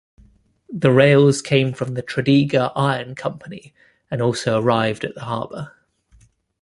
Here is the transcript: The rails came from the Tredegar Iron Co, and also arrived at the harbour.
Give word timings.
The 0.73 0.89
rails 0.91 1.43
came 1.43 1.73
from 1.73 1.93
the 1.93 2.01
Tredegar 2.01 2.71
Iron 2.75 3.13
Co, 3.13 3.37
and 4.09 4.19
also 4.19 4.59
arrived 4.59 5.03
at 5.05 5.13
the 5.13 5.21
harbour. 5.25 5.75